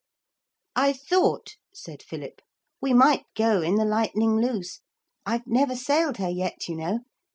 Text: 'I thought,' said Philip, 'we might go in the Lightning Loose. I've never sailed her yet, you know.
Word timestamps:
'I 0.75 0.93
thought,' 0.93 1.57
said 1.71 2.01
Philip, 2.01 2.41
'we 2.81 2.91
might 2.95 3.25
go 3.35 3.61
in 3.61 3.75
the 3.75 3.85
Lightning 3.85 4.37
Loose. 4.41 4.79
I've 5.27 5.45
never 5.45 5.75
sailed 5.75 6.17
her 6.17 6.29
yet, 6.29 6.67
you 6.67 6.75
know. 6.75 7.01